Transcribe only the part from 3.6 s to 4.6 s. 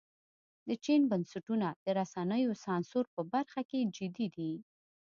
کې جدي دي.